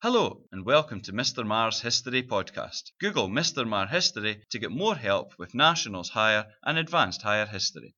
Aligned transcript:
Hello, 0.00 0.44
and 0.52 0.64
welcome 0.64 1.00
to 1.00 1.12
Mr. 1.12 1.44
Mar's 1.44 1.80
History 1.80 2.22
Podcast. 2.22 2.92
Google 3.00 3.28
Mr. 3.28 3.66
Mar 3.66 3.88
History 3.88 4.40
to 4.48 4.58
get 4.60 4.70
more 4.70 4.94
help 4.94 5.36
with 5.40 5.56
Nationals 5.56 6.10
Higher 6.10 6.46
and 6.62 6.78
Advanced 6.78 7.22
Higher 7.22 7.46
History. 7.46 7.96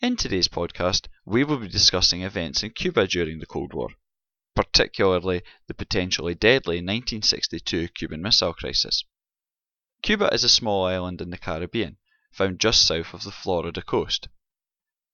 In 0.00 0.16
today's 0.16 0.48
podcast, 0.48 1.06
we 1.24 1.44
will 1.44 1.58
be 1.58 1.68
discussing 1.68 2.22
events 2.22 2.64
in 2.64 2.70
Cuba 2.70 3.06
during 3.06 3.38
the 3.38 3.46
Cold 3.46 3.72
War, 3.72 3.90
particularly 4.56 5.42
the 5.68 5.74
potentially 5.74 6.34
deadly 6.34 6.78
1962 6.78 7.86
Cuban 7.94 8.22
Missile 8.22 8.54
Crisis. 8.54 9.04
Cuba 10.02 10.28
is 10.34 10.42
a 10.42 10.48
small 10.48 10.84
island 10.84 11.20
in 11.20 11.30
the 11.30 11.38
Caribbean, 11.38 11.98
found 12.32 12.58
just 12.58 12.84
south 12.84 13.14
of 13.14 13.22
the 13.22 13.30
Florida 13.30 13.82
coast. 13.82 14.26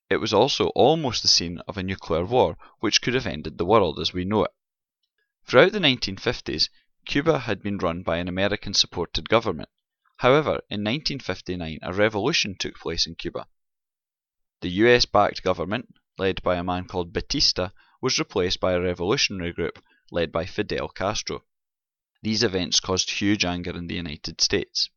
It 0.09 0.19
was 0.19 0.33
also 0.33 0.69
almost 0.69 1.23
the 1.23 1.29
scene 1.29 1.59
of 1.67 1.77
a 1.77 1.83
nuclear 1.83 2.25
war 2.25 2.57
which 2.79 3.03
could 3.03 3.15
have 3.15 3.27
ended 3.27 3.59
the 3.59 3.65
world 3.65 3.99
as 3.99 4.13
we 4.13 4.25
know 4.25 4.45
it. 4.45 4.53
Throughout 5.45 5.73
the 5.73 5.81
1950s, 5.81 6.69
Cuba 7.05 7.41
had 7.41 7.63
been 7.63 7.79
run 7.79 8.03
by 8.03 8.19
an 8.19 8.29
American 8.29 8.73
supported 8.73 9.29
government. 9.29 9.69
However, 10.19 10.63
in 10.71 10.85
1959 10.85 11.81
a 11.83 11.93
revolution 11.93 12.55
took 12.57 12.79
place 12.79 13.07
in 13.07 13.17
Cuba. 13.17 13.49
The 14.61 14.71
US 14.71 15.07
backed 15.07 15.43
government, 15.43 15.95
led 16.19 16.43
by 16.43 16.57
a 16.57 16.65
man 16.65 16.87
called 16.87 17.13
Batista, 17.13 17.71
was 18.01 18.19
replaced 18.19 18.61
by 18.61 18.75
a 18.75 18.81
revolutionary 18.81 19.53
group 19.53 19.85
led 20.13 20.31
by 20.31 20.47
Fidel 20.47 20.89
Castro. 20.89 21.45
These 22.23 22.45
events 22.45 22.79
caused 22.79 23.11
huge 23.11 23.45
anger 23.45 23.77
in 23.77 23.89
the 23.89 23.97
United 23.97 24.41
States. 24.41 24.89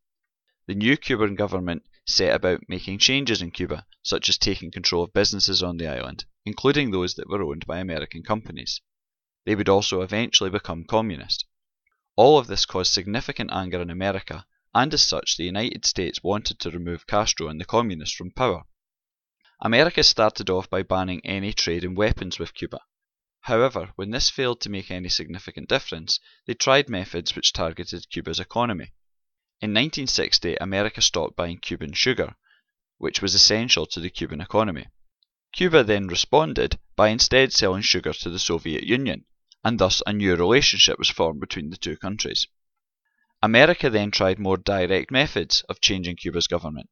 The 0.67 0.75
new 0.75 0.97
Cuban 0.97 1.33
government 1.33 1.83
set 2.05 2.35
about 2.35 2.69
making 2.69 2.99
changes 2.99 3.41
in 3.41 3.51
Cuba, 3.51 3.85
such 4.03 4.29
as 4.29 4.37
taking 4.37 4.71
control 4.71 5.03
of 5.03 5.13
businesses 5.13 5.61
on 5.61 5.77
the 5.77 5.87
island, 5.87 6.25
including 6.45 6.91
those 6.91 7.15
that 7.15 7.29
were 7.29 7.43
owned 7.43 7.65
by 7.65 7.79
American 7.79 8.23
companies. 8.23 8.81
They 9.45 9.55
would 9.55 9.69
also 9.69 10.01
eventually 10.01 10.49
become 10.49 10.85
communist. 10.85 11.45
All 12.15 12.37
of 12.37 12.47
this 12.47 12.65
caused 12.65 12.93
significant 12.93 13.51
anger 13.51 13.81
in 13.81 13.89
America, 13.89 14.45
and 14.73 14.93
as 14.93 15.01
such, 15.01 15.35
the 15.35 15.45
United 15.45 15.85
States 15.85 16.23
wanted 16.23 16.59
to 16.59 16.71
remove 16.71 17.07
Castro 17.07 17.47
and 17.47 17.59
the 17.59 17.65
communists 17.65 18.15
from 18.15 18.31
power. 18.31 18.63
America 19.61 20.03
started 20.03 20.49
off 20.49 20.69
by 20.69 20.83
banning 20.83 21.19
any 21.25 21.51
trade 21.51 21.83
in 21.83 21.95
weapons 21.95 22.39
with 22.39 22.53
Cuba. 22.53 22.79
However, 23.41 23.91
when 23.95 24.11
this 24.11 24.29
failed 24.29 24.61
to 24.61 24.69
make 24.69 24.91
any 24.91 25.09
significant 25.09 25.67
difference, 25.67 26.19
they 26.45 26.53
tried 26.53 26.89
methods 26.89 27.35
which 27.35 27.51
targeted 27.51 28.09
Cuba's 28.09 28.39
economy. 28.39 28.93
In 29.61 29.71
1960, 29.71 30.55
America 30.61 31.01
stopped 31.01 31.35
buying 31.35 31.57
Cuban 31.57 31.91
sugar, 31.91 32.35
which 32.99 33.21
was 33.21 33.33
essential 33.33 33.87
to 33.87 33.99
the 33.99 34.09
Cuban 34.09 34.39
economy. 34.39 34.85
Cuba 35.51 35.83
then 35.83 36.05
responded 36.07 36.77
by 36.95 37.07
instead 37.07 37.51
selling 37.51 37.81
sugar 37.81 38.13
to 38.13 38.29
the 38.29 38.37
Soviet 38.37 38.83
Union, 38.83 39.25
and 39.63 39.79
thus 39.79 40.03
a 40.05 40.13
new 40.13 40.35
relationship 40.35 40.99
was 40.99 41.09
formed 41.09 41.39
between 41.39 41.71
the 41.71 41.77
two 41.77 41.97
countries. 41.97 42.45
America 43.41 43.89
then 43.89 44.11
tried 44.11 44.37
more 44.37 44.57
direct 44.57 45.09
methods 45.09 45.63
of 45.69 45.81
changing 45.81 46.17
Cuba's 46.17 46.45
government. 46.45 46.89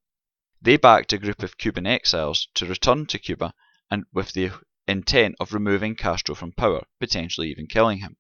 They 0.62 0.78
backed 0.78 1.14
a 1.14 1.18
group 1.18 1.44
of 1.44 1.58
Cuban 1.58 1.86
exiles 1.86 2.48
to 2.56 2.66
return 2.66 3.06
to 3.08 3.20
Cuba 3.20 3.54
and 3.92 4.06
with 4.12 4.32
the 4.32 4.52
intent 4.88 5.36
of 5.40 5.54
removing 5.54 5.96
Castro 5.96 6.34
from 6.34 6.54
power, 6.54 6.88
potentially 7.00 7.52
even 7.52 7.68
killing 7.68 8.00
him. 8.00 8.18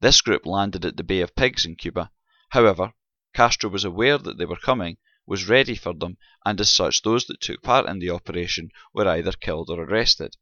This 0.00 0.22
group 0.22 0.46
landed 0.46 0.84
at 0.84 0.96
the 0.96 1.04
Bay 1.04 1.20
of 1.20 1.36
Pigs 1.36 1.64
in 1.64 1.76
Cuba. 1.76 2.10
However, 2.48 2.94
Castro 3.34 3.70
was 3.70 3.84
aware 3.84 4.18
that 4.18 4.38
they 4.38 4.46
were 4.46 4.56
coming, 4.56 4.96
was 5.32 5.48
ready 5.48 5.74
for 5.74 5.94
them, 5.94 6.18
and 6.44 6.60
as 6.60 6.68
such 6.68 7.00
those 7.00 7.24
that 7.24 7.40
took 7.40 7.62
part 7.62 7.88
in 7.88 7.98
the 8.00 8.10
operation 8.10 8.70
were 8.92 9.08
either 9.08 9.32
killed 9.32 9.70
or 9.70 9.82
arrested. 9.82 10.36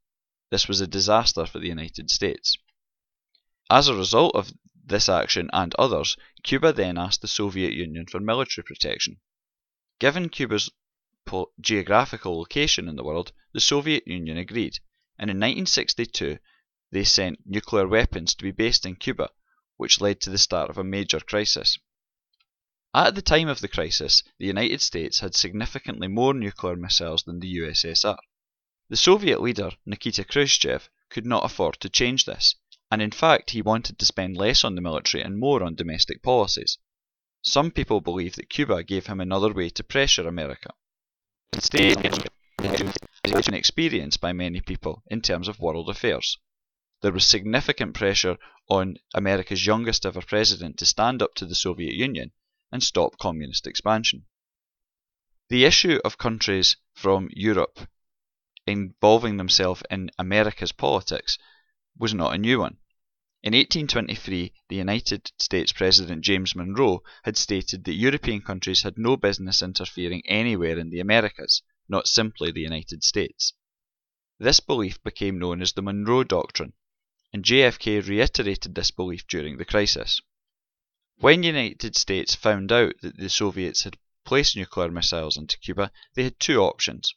This 0.50 0.66
was 0.66 0.80
a 0.80 0.86
disaster 0.88 1.46
for 1.46 1.60
the 1.60 1.68
United 1.68 2.10
States. 2.10 2.58
As 3.70 3.86
a 3.86 3.94
result 3.94 4.34
of 4.34 4.52
this 4.74 5.08
action 5.08 5.48
and 5.52 5.72
others, 5.76 6.16
Cuba 6.42 6.72
then 6.72 6.98
asked 6.98 7.20
the 7.20 7.28
Soviet 7.28 7.72
Union 7.72 8.06
for 8.06 8.18
military 8.18 8.64
protection. 8.64 9.20
Given 10.00 10.28
Cuba's 10.28 10.72
geographical 11.60 12.36
location 12.40 12.88
in 12.88 12.96
the 12.96 13.04
world, 13.04 13.30
the 13.52 13.60
Soviet 13.60 14.08
Union 14.08 14.38
agreed, 14.38 14.80
and 15.16 15.30
in 15.30 15.36
1962 15.36 16.40
they 16.90 17.04
sent 17.04 17.46
nuclear 17.46 17.86
weapons 17.86 18.34
to 18.34 18.42
be 18.42 18.50
based 18.50 18.84
in 18.84 18.96
Cuba, 18.96 19.30
which 19.76 20.00
led 20.00 20.20
to 20.22 20.30
the 20.30 20.36
start 20.36 20.68
of 20.68 20.78
a 20.78 20.82
major 20.82 21.20
crisis. 21.20 21.78
At 22.92 23.14
the 23.14 23.22
time 23.22 23.46
of 23.46 23.60
the 23.60 23.68
crisis, 23.68 24.24
the 24.38 24.46
United 24.46 24.80
States 24.80 25.20
had 25.20 25.36
significantly 25.36 26.08
more 26.08 26.34
nuclear 26.34 26.74
missiles 26.74 27.22
than 27.22 27.38
the 27.38 27.58
USSR. 27.58 28.18
The 28.88 28.96
Soviet 28.96 29.40
leader, 29.40 29.70
Nikita 29.86 30.24
Khrushchev, 30.24 30.90
could 31.08 31.24
not 31.24 31.44
afford 31.44 31.74
to 31.82 31.88
change 31.88 32.24
this, 32.24 32.56
and 32.90 33.00
in 33.00 33.12
fact 33.12 33.50
he 33.50 33.62
wanted 33.62 33.96
to 33.96 34.04
spend 34.04 34.36
less 34.36 34.64
on 34.64 34.74
the 34.74 34.80
military 34.80 35.22
and 35.22 35.38
more 35.38 35.62
on 35.62 35.76
domestic 35.76 36.20
policies. 36.20 36.78
Some 37.42 37.70
people 37.70 38.00
believe 38.00 38.34
that 38.34 38.50
Cuba 38.50 38.82
gave 38.82 39.06
him 39.06 39.20
another 39.20 39.52
way 39.52 39.70
to 39.70 39.84
pressure 39.84 40.26
America. 40.26 40.70
Instead, 41.52 42.28
is 42.58 43.46
an 43.46 43.54
experience 43.54 44.16
by 44.16 44.32
many 44.32 44.60
people 44.60 45.04
in 45.06 45.22
terms 45.22 45.46
of 45.46 45.60
world 45.60 45.88
affairs. 45.88 46.38
There 47.02 47.12
was 47.12 47.24
significant 47.24 47.94
pressure 47.94 48.36
on 48.68 48.96
America's 49.14 49.64
youngest 49.64 50.04
ever 50.04 50.22
president 50.22 50.76
to 50.78 50.86
stand 50.86 51.22
up 51.22 51.36
to 51.36 51.46
the 51.46 51.54
Soviet 51.54 51.94
Union 51.94 52.32
and 52.72 52.82
stop 52.82 53.18
communist 53.18 53.66
expansion. 53.66 54.26
The 55.48 55.64
issue 55.64 55.98
of 56.04 56.18
countries 56.18 56.76
from 56.94 57.28
Europe 57.32 57.88
involving 58.66 59.36
themselves 59.36 59.82
in 59.90 60.10
America's 60.18 60.72
politics 60.72 61.38
was 61.98 62.14
not 62.14 62.34
a 62.34 62.38
new 62.38 62.60
one. 62.60 62.78
In 63.42 63.54
1823, 63.54 64.52
the 64.68 64.76
United 64.76 65.32
States 65.38 65.72
President 65.72 66.22
James 66.22 66.54
Monroe 66.54 67.02
had 67.24 67.36
stated 67.36 67.84
that 67.84 67.94
European 67.94 68.42
countries 68.42 68.82
had 68.82 68.98
no 68.98 69.16
business 69.16 69.62
interfering 69.62 70.22
anywhere 70.26 70.78
in 70.78 70.90
the 70.90 71.00
Americas, 71.00 71.62
not 71.88 72.06
simply 72.06 72.50
the 72.50 72.60
United 72.60 73.02
States. 73.02 73.54
This 74.38 74.60
belief 74.60 75.02
became 75.02 75.38
known 75.38 75.62
as 75.62 75.72
the 75.72 75.82
Monroe 75.82 76.22
Doctrine, 76.22 76.74
and 77.32 77.44
JFK 77.44 78.06
reiterated 78.06 78.74
this 78.74 78.90
belief 78.90 79.26
during 79.26 79.56
the 79.56 79.64
crisis. 79.64 80.20
When 81.22 81.42
the 81.42 81.48
United 81.48 81.96
States 81.96 82.34
found 82.34 82.72
out 82.72 82.94
that 83.02 83.18
the 83.18 83.28
Soviets 83.28 83.82
had 83.82 83.98
placed 84.24 84.56
nuclear 84.56 84.90
missiles 84.90 85.36
into 85.36 85.58
Cuba, 85.58 85.92
they 86.14 86.24
had 86.24 86.40
two 86.40 86.62
options. 86.62 87.14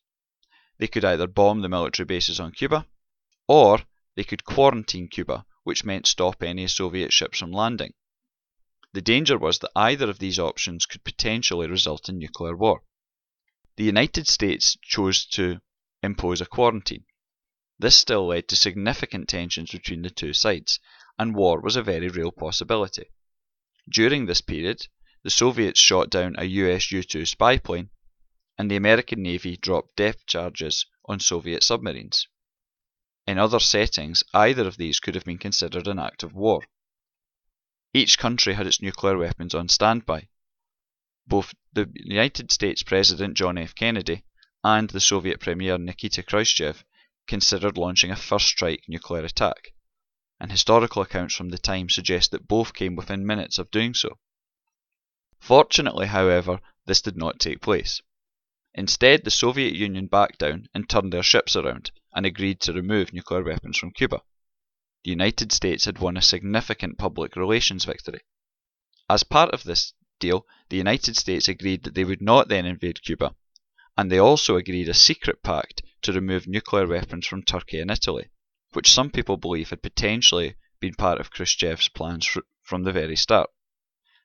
They 0.77 0.89
could 0.89 1.05
either 1.05 1.25
bomb 1.25 1.61
the 1.61 1.69
military 1.69 2.05
bases 2.05 2.37
on 2.37 2.51
Cuba, 2.51 2.85
or 3.47 3.79
they 4.15 4.25
could 4.25 4.43
quarantine 4.43 5.07
Cuba, 5.07 5.45
which 5.63 5.85
meant 5.85 6.05
stop 6.05 6.43
any 6.43 6.67
Soviet 6.67 7.13
ships 7.13 7.39
from 7.39 7.53
landing. 7.53 7.93
The 8.91 9.01
danger 9.01 9.37
was 9.37 9.59
that 9.59 9.71
either 9.73 10.09
of 10.09 10.19
these 10.19 10.37
options 10.37 10.85
could 10.85 11.05
potentially 11.05 11.69
result 11.69 12.09
in 12.09 12.17
nuclear 12.17 12.57
war. 12.57 12.83
The 13.77 13.85
United 13.85 14.27
States 14.27 14.75
chose 14.81 15.25
to 15.27 15.61
impose 16.01 16.41
a 16.41 16.45
quarantine. 16.45 17.05
This 17.79 17.95
still 17.95 18.27
led 18.27 18.49
to 18.49 18.57
significant 18.57 19.29
tensions 19.29 19.71
between 19.71 20.01
the 20.01 20.09
two 20.09 20.33
sides, 20.33 20.81
and 21.17 21.33
war 21.33 21.61
was 21.61 21.77
a 21.77 21.81
very 21.81 22.09
real 22.09 22.33
possibility. 22.33 23.05
During 23.89 24.25
this 24.25 24.39
period, 24.39 24.87
the 25.23 25.29
Soviets 25.29 25.79
shot 25.79 26.09
down 26.09 26.35
a 26.37 26.45
US 26.45 26.91
U 26.91 27.03
2 27.03 27.25
spy 27.25 27.57
plane, 27.57 27.89
and 28.57 28.71
the 28.71 28.77
American 28.77 29.21
Navy 29.21 29.57
dropped 29.57 29.97
depth 29.97 30.25
charges 30.25 30.85
on 31.05 31.19
Soviet 31.19 31.63
submarines. 31.63 32.27
In 33.27 33.37
other 33.37 33.59
settings, 33.59 34.23
either 34.33 34.67
of 34.67 34.77
these 34.77 35.01
could 35.01 35.15
have 35.15 35.25
been 35.25 35.37
considered 35.37 35.87
an 35.87 35.99
act 35.99 36.23
of 36.23 36.33
war. 36.33 36.63
Each 37.93 38.17
country 38.17 38.53
had 38.53 38.67
its 38.67 38.81
nuclear 38.81 39.17
weapons 39.17 39.53
on 39.53 39.67
standby. 39.67 40.29
Both 41.27 41.53
the 41.73 41.91
United 41.93 42.51
States 42.51 42.83
President 42.83 43.35
John 43.35 43.57
F. 43.57 43.75
Kennedy 43.75 44.23
and 44.63 44.89
the 44.89 45.01
Soviet 45.01 45.41
Premier 45.41 45.77
Nikita 45.77 46.23
Khrushchev 46.23 46.85
considered 47.27 47.77
launching 47.77 48.11
a 48.11 48.15
first 48.15 48.47
strike 48.47 48.85
nuclear 48.87 49.25
attack 49.25 49.73
and 50.43 50.51
historical 50.51 51.01
accounts 51.01 51.33
from 51.33 51.47
the 51.47 51.57
time 51.57 51.87
suggest 51.87 52.31
that 52.31 52.49
both 52.49 52.73
came 52.73 52.97
within 52.97 53.25
minutes 53.25 53.57
of 53.57 53.71
doing 53.71 53.93
so. 53.93 54.19
Fortunately, 55.39 56.07
however, 56.07 56.59
this 56.85 57.01
did 57.01 57.15
not 57.15 57.39
take 57.39 57.61
place. 57.61 58.01
Instead, 58.73 59.23
the 59.23 59.31
Soviet 59.31 59.73
Union 59.73 60.07
backed 60.07 60.39
down 60.39 60.67
and 60.73 60.89
turned 60.89 61.13
their 61.13 61.23
ships 61.23 61.55
around 61.55 61.91
and 62.13 62.25
agreed 62.25 62.59
to 62.59 62.73
remove 62.73 63.13
nuclear 63.13 63.41
weapons 63.41 63.77
from 63.77 63.93
Cuba. 63.93 64.21
The 65.05 65.11
United 65.11 65.53
States 65.53 65.85
had 65.85 65.99
won 65.99 66.17
a 66.17 66.21
significant 66.21 66.97
public 66.97 67.37
relations 67.37 67.85
victory. 67.85 68.19
As 69.09 69.23
part 69.23 69.51
of 69.51 69.63
this 69.63 69.93
deal, 70.19 70.45
the 70.67 70.75
United 70.75 71.15
States 71.15 71.47
agreed 71.47 71.83
that 71.83 71.95
they 71.95 72.03
would 72.03 72.21
not 72.21 72.49
then 72.49 72.65
invade 72.65 73.01
Cuba, 73.01 73.33
and 73.97 74.11
they 74.11 74.19
also 74.19 74.57
agreed 74.57 74.89
a 74.89 74.93
secret 74.93 75.41
pact 75.41 75.83
to 76.01 76.11
remove 76.11 76.47
nuclear 76.47 76.85
weapons 76.85 77.25
from 77.25 77.43
Turkey 77.43 77.79
and 77.79 77.89
Italy 77.89 78.29
which 78.75 78.91
some 78.91 79.09
people 79.09 79.37
believe 79.37 79.69
had 79.69 79.81
potentially 79.81 80.55
been 80.79 80.93
part 80.95 81.19
of 81.19 81.31
Khrushchev's 81.31 81.89
plans 81.89 82.37
from 82.61 82.83
the 82.83 82.91
very 82.91 83.15
start. 83.15 83.49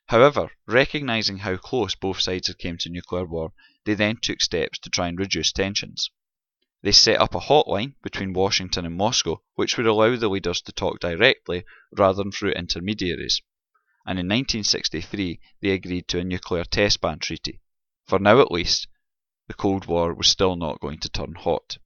However, 0.07 0.51
recognizing 0.67 1.39
how 1.39 1.57
close 1.59 1.95
both 1.95 2.21
sides 2.21 2.49
had 2.49 2.59
came 2.59 2.79
to 2.79 2.89
nuclear 2.89 3.27
war, 3.27 3.53
they 3.85 3.95
then 3.95 4.17
took 4.17 4.41
steps 4.41 4.79
to 4.79 4.91
try 4.91 5.09
and 5.09 5.19
reduce 5.19 5.53
tensions. 5.53 6.11
They 6.81 6.93
set 6.93 7.21
up 7.21 7.35
a 7.35 7.41
hotline 7.41 7.97
between 8.03 8.33
Washington 8.33 8.87
and 8.87 8.97
Moscow 8.97 9.43
which 9.57 9.77
would 9.77 9.87
allow 9.87 10.17
the 10.17 10.29
leaders 10.29 10.61
to 10.63 10.73
talk 10.73 11.01
directly 11.01 11.65
rather 11.91 12.23
than 12.23 12.33
through 12.33 12.53
intermediaries. 12.53 13.43
And 14.07 14.19
in 14.19 14.27
1963 14.27 15.41
they 15.61 15.71
agreed 15.71 16.09
to 16.09 16.21
a 16.21 16.25
nuclear 16.25 16.65
test 16.65 17.01
ban 17.01 17.19
treaty. 17.19 17.61
For 18.07 18.19
now 18.19 18.41
at 18.41 18.51
least, 18.51 18.89
the 19.49 19.55
Cold 19.55 19.87
War 19.87 20.15
was 20.15 20.29
still 20.29 20.57
not 20.57 20.81
going 20.81 21.01
to 21.01 21.11
turn 21.11 21.35
hot. 21.35 21.79